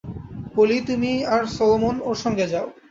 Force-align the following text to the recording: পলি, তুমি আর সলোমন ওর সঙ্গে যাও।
পলি, 0.55 0.77
তুমি 0.87 1.11
আর 1.33 1.43
সলোমন 1.55 1.95
ওর 2.03 2.17
সঙ্গে 2.23 2.45
যাও। 2.47 2.67